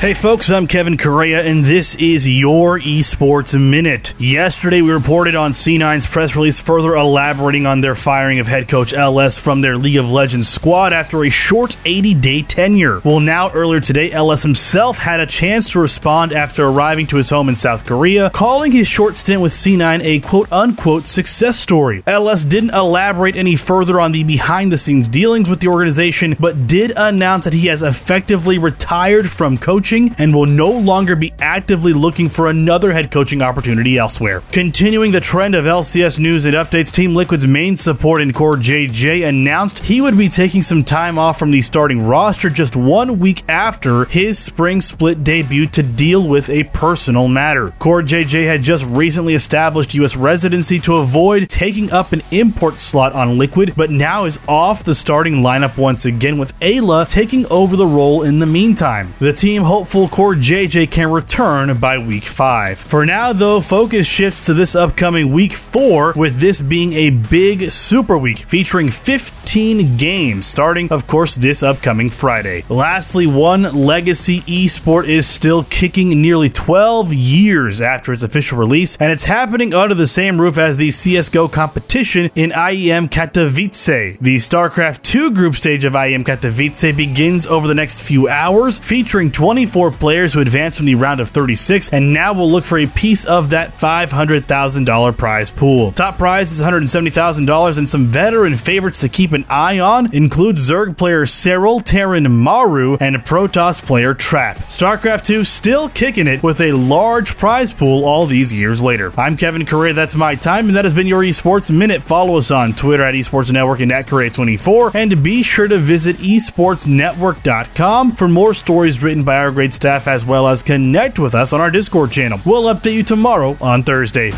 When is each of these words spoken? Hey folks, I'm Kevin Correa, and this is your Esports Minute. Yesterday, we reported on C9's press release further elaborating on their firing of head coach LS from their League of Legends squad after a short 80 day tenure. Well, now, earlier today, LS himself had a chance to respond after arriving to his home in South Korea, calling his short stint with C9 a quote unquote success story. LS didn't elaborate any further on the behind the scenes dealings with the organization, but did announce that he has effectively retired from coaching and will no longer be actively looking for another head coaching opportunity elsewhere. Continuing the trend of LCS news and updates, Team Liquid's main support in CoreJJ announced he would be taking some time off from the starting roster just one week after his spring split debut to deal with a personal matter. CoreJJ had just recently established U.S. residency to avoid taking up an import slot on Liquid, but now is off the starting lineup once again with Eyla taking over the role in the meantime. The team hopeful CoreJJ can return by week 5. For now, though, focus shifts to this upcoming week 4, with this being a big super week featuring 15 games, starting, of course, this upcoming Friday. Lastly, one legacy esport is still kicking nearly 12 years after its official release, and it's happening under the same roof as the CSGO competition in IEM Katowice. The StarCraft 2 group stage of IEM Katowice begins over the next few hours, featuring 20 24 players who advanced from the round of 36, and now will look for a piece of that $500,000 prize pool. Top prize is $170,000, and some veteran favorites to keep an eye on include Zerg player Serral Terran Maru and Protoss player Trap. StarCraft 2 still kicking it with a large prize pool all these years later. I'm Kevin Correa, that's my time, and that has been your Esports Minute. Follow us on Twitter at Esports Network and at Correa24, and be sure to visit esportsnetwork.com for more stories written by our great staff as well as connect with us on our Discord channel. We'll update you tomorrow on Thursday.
Hey 0.00 0.14
folks, 0.14 0.48
I'm 0.48 0.68
Kevin 0.68 0.96
Correa, 0.96 1.42
and 1.42 1.64
this 1.64 1.96
is 1.96 2.24
your 2.24 2.78
Esports 2.78 3.60
Minute. 3.60 4.14
Yesterday, 4.16 4.80
we 4.80 4.92
reported 4.92 5.34
on 5.34 5.50
C9's 5.50 6.06
press 6.06 6.36
release 6.36 6.60
further 6.60 6.94
elaborating 6.94 7.66
on 7.66 7.80
their 7.80 7.96
firing 7.96 8.38
of 8.38 8.46
head 8.46 8.68
coach 8.68 8.94
LS 8.94 9.40
from 9.40 9.60
their 9.60 9.76
League 9.76 9.96
of 9.96 10.08
Legends 10.08 10.48
squad 10.48 10.92
after 10.92 11.24
a 11.24 11.30
short 11.30 11.76
80 11.84 12.14
day 12.14 12.42
tenure. 12.42 13.00
Well, 13.00 13.18
now, 13.18 13.50
earlier 13.50 13.80
today, 13.80 14.12
LS 14.12 14.44
himself 14.44 14.98
had 14.98 15.18
a 15.18 15.26
chance 15.26 15.70
to 15.70 15.80
respond 15.80 16.32
after 16.32 16.64
arriving 16.64 17.08
to 17.08 17.16
his 17.16 17.30
home 17.30 17.48
in 17.48 17.56
South 17.56 17.84
Korea, 17.84 18.30
calling 18.30 18.70
his 18.70 18.86
short 18.86 19.16
stint 19.16 19.42
with 19.42 19.52
C9 19.52 20.04
a 20.04 20.20
quote 20.20 20.52
unquote 20.52 21.08
success 21.08 21.58
story. 21.58 22.04
LS 22.06 22.44
didn't 22.44 22.70
elaborate 22.70 23.34
any 23.34 23.56
further 23.56 24.00
on 24.00 24.12
the 24.12 24.22
behind 24.22 24.70
the 24.70 24.78
scenes 24.78 25.08
dealings 25.08 25.48
with 25.48 25.58
the 25.58 25.66
organization, 25.66 26.36
but 26.38 26.68
did 26.68 26.92
announce 26.96 27.46
that 27.46 27.52
he 27.52 27.66
has 27.66 27.82
effectively 27.82 28.58
retired 28.58 29.28
from 29.28 29.58
coaching 29.58 29.87
and 29.92 30.34
will 30.34 30.46
no 30.46 30.70
longer 30.70 31.16
be 31.16 31.32
actively 31.40 31.92
looking 31.92 32.28
for 32.28 32.46
another 32.46 32.92
head 32.92 33.10
coaching 33.10 33.40
opportunity 33.40 33.96
elsewhere. 33.96 34.42
Continuing 34.52 35.12
the 35.12 35.20
trend 35.20 35.54
of 35.54 35.64
LCS 35.64 36.18
news 36.18 36.44
and 36.44 36.54
updates, 36.54 36.90
Team 36.90 37.14
Liquid's 37.14 37.46
main 37.46 37.74
support 37.74 38.20
in 38.20 38.32
CoreJJ 38.32 39.26
announced 39.26 39.78
he 39.78 40.00
would 40.00 40.18
be 40.18 40.28
taking 40.28 40.60
some 40.60 40.84
time 40.84 41.18
off 41.18 41.38
from 41.38 41.50
the 41.50 41.62
starting 41.62 42.06
roster 42.06 42.50
just 42.50 42.76
one 42.76 43.18
week 43.18 43.48
after 43.48 44.04
his 44.04 44.38
spring 44.38 44.80
split 44.80 45.24
debut 45.24 45.66
to 45.68 45.82
deal 45.82 46.26
with 46.28 46.50
a 46.50 46.64
personal 46.64 47.26
matter. 47.26 47.68
CoreJJ 47.80 48.46
had 48.46 48.62
just 48.62 48.84
recently 48.84 49.34
established 49.34 49.94
U.S. 49.94 50.16
residency 50.16 50.78
to 50.80 50.96
avoid 50.96 51.48
taking 51.48 51.90
up 51.90 52.12
an 52.12 52.22
import 52.30 52.78
slot 52.78 53.14
on 53.14 53.38
Liquid, 53.38 53.72
but 53.74 53.90
now 53.90 54.26
is 54.26 54.38
off 54.46 54.84
the 54.84 54.94
starting 54.94 55.36
lineup 55.36 55.78
once 55.78 56.04
again 56.04 56.36
with 56.36 56.58
Eyla 56.60 57.08
taking 57.08 57.46
over 57.46 57.74
the 57.74 57.86
role 57.86 58.22
in 58.22 58.38
the 58.38 58.46
meantime. 58.46 59.14
The 59.18 59.32
team 59.32 59.62
hopeful 59.78 60.08
CoreJJ 60.08 60.90
can 60.90 61.08
return 61.08 61.78
by 61.78 61.98
week 61.98 62.24
5. 62.24 62.78
For 62.78 63.06
now, 63.06 63.32
though, 63.32 63.60
focus 63.60 64.08
shifts 64.08 64.46
to 64.46 64.54
this 64.54 64.74
upcoming 64.74 65.30
week 65.30 65.52
4, 65.52 66.14
with 66.16 66.40
this 66.40 66.60
being 66.60 66.94
a 66.94 67.10
big 67.10 67.70
super 67.70 68.18
week 68.18 68.38
featuring 68.38 68.90
15 68.90 69.96
games, 69.96 70.46
starting, 70.46 70.90
of 70.90 71.06
course, 71.06 71.36
this 71.36 71.62
upcoming 71.62 72.10
Friday. 72.10 72.64
Lastly, 72.68 73.28
one 73.28 73.62
legacy 73.62 74.40
esport 74.40 75.06
is 75.06 75.28
still 75.28 75.62
kicking 75.62 76.20
nearly 76.20 76.50
12 76.50 77.14
years 77.14 77.80
after 77.80 78.12
its 78.12 78.24
official 78.24 78.58
release, 78.58 78.96
and 78.96 79.12
it's 79.12 79.26
happening 79.26 79.72
under 79.72 79.94
the 79.94 80.08
same 80.08 80.40
roof 80.40 80.58
as 80.58 80.78
the 80.78 80.88
CSGO 80.88 81.52
competition 81.52 82.32
in 82.34 82.50
IEM 82.50 83.08
Katowice. 83.08 84.18
The 84.18 84.36
StarCraft 84.38 85.02
2 85.02 85.30
group 85.30 85.54
stage 85.54 85.84
of 85.84 85.92
IEM 85.92 86.24
Katowice 86.24 86.96
begins 86.96 87.46
over 87.46 87.68
the 87.68 87.74
next 87.76 88.02
few 88.02 88.26
hours, 88.26 88.80
featuring 88.80 89.30
20 89.30 89.67
24 89.68 89.90
players 89.98 90.32
who 90.32 90.40
advanced 90.40 90.78
from 90.78 90.86
the 90.86 90.94
round 90.94 91.20
of 91.20 91.28
36, 91.28 91.92
and 91.92 92.14
now 92.14 92.32
will 92.32 92.50
look 92.50 92.64
for 92.64 92.78
a 92.78 92.86
piece 92.86 93.26
of 93.26 93.50
that 93.50 93.76
$500,000 93.76 95.16
prize 95.18 95.50
pool. 95.50 95.92
Top 95.92 96.16
prize 96.16 96.50
is 96.50 96.60
$170,000, 96.60 97.76
and 97.76 97.88
some 97.88 98.06
veteran 98.06 98.56
favorites 98.56 99.00
to 99.00 99.10
keep 99.10 99.32
an 99.32 99.44
eye 99.50 99.78
on 99.78 100.10
include 100.14 100.56
Zerg 100.56 100.96
player 100.96 101.26
Serral 101.26 101.82
Terran 101.82 102.30
Maru 102.32 102.96
and 102.98 103.16
Protoss 103.16 103.84
player 103.84 104.14
Trap. 104.14 104.56
StarCraft 104.56 105.26
2 105.26 105.44
still 105.44 105.90
kicking 105.90 106.26
it 106.26 106.42
with 106.42 106.62
a 106.62 106.72
large 106.72 107.36
prize 107.36 107.70
pool 107.72 108.06
all 108.06 108.24
these 108.24 108.50
years 108.50 108.82
later. 108.82 109.12
I'm 109.20 109.36
Kevin 109.36 109.66
Correa, 109.66 109.92
that's 109.92 110.14
my 110.14 110.34
time, 110.34 110.68
and 110.68 110.76
that 110.76 110.86
has 110.86 110.94
been 110.94 111.06
your 111.06 111.22
Esports 111.22 111.70
Minute. 111.70 112.02
Follow 112.02 112.38
us 112.38 112.50
on 112.50 112.72
Twitter 112.72 113.02
at 113.02 113.12
Esports 113.14 113.52
Network 113.52 113.80
and 113.80 113.92
at 113.92 114.06
Correa24, 114.06 114.94
and 114.94 115.22
be 115.22 115.42
sure 115.42 115.68
to 115.68 115.76
visit 115.76 116.16
esportsnetwork.com 116.16 118.12
for 118.12 118.28
more 118.28 118.54
stories 118.54 119.02
written 119.02 119.24
by 119.24 119.36
our 119.36 119.57
great 119.58 119.74
staff 119.74 120.06
as 120.06 120.24
well 120.24 120.46
as 120.46 120.62
connect 120.62 121.18
with 121.18 121.34
us 121.34 121.52
on 121.52 121.60
our 121.60 121.68
Discord 121.68 122.12
channel. 122.12 122.38
We'll 122.46 122.72
update 122.72 122.94
you 122.94 123.02
tomorrow 123.02 123.56
on 123.60 123.82
Thursday. 123.82 124.30